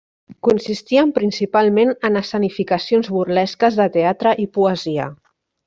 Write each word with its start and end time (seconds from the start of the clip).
Consistien 0.45 1.11
principalment 1.17 1.93
en 2.09 2.17
escenificacions 2.23 3.13
burlesques 3.19 3.79
de 3.83 3.89
teatre 3.99 4.35
i 4.47 4.49
poesia. 4.59 5.11